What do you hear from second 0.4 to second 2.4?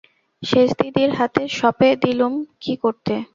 সেজদিদির হাতে সঁপে দিলুম